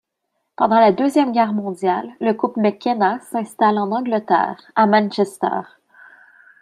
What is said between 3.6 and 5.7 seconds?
en Angleterre à Manchester.